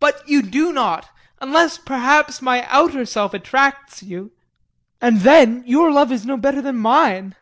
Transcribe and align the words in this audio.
But 0.00 0.26
you 0.26 0.40
do 0.40 0.72
not 0.72 1.10
unless 1.42 1.76
perhaps 1.76 2.40
my 2.40 2.66
outer 2.70 3.04
self 3.04 3.34
attracts 3.34 4.02
you. 4.02 4.30
And 4.98 5.20
then 5.20 5.62
your 5.66 5.92
love 5.92 6.10
is 6.10 6.24
no 6.24 6.38
better 6.38 6.62
than 6.62 6.78
mine. 6.78 7.34